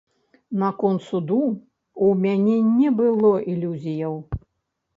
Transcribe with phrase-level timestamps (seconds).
[0.61, 4.21] Наконт суду ў мяне не было ілюзіяў.